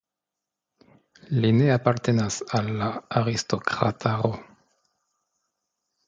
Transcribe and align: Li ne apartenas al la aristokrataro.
Li 1.41 1.49
ne 1.57 1.67
apartenas 1.73 2.37
al 2.59 2.71
la 2.79 2.87
aristokrataro. 3.21 4.31